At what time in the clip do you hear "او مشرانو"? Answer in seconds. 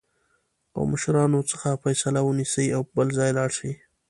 0.75-1.39